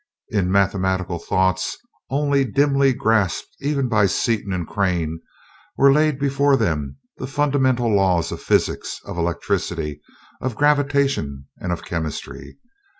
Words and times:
In 0.29 0.51
mathematical 0.51 1.19
thoughts, 1.19 1.77
only 2.09 2.43
dimly 2.43 2.91
grasped 2.91 3.55
even 3.61 3.87
by 3.87 4.07
Seaton 4.07 4.51
and 4.51 4.67
Crane, 4.67 5.19
were 5.77 5.93
laid 5.93 6.17
before 6.17 6.57
them 6.57 6.97
the 7.17 7.27
fundamental 7.27 7.95
laws 7.95 8.31
of 8.31 8.41
physics, 8.41 8.99
of 9.05 9.15
electricity, 9.15 10.01
of 10.41 10.55
gravitation, 10.55 11.45
and 11.57 11.71
of 11.71 11.85
chemistry. 11.85 12.57